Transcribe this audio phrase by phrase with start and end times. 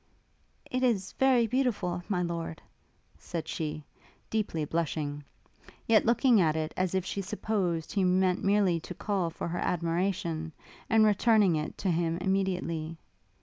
[0.71, 2.59] 'It is very beautiful, My Lord;'
[3.19, 3.83] said she,
[4.31, 5.23] deeply blushing;
[5.85, 9.59] yet looking at it as if she supposed he meant merely to call for her
[9.59, 10.53] admiration,
[10.89, 12.97] and returning it to him immediately.